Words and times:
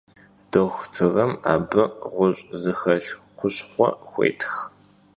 Doxutırım 0.51 1.33
abı 1.53 1.83
ğuş' 2.13 2.43
zıxelh 2.61 3.11
xuşxhue 3.35 3.87
xuêtx. 4.09 4.43